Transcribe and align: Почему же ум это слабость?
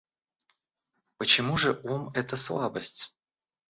Почему 1.19 1.57
же 1.57 1.79
ум 1.83 2.09
это 2.15 2.35
слабость? 2.35 3.15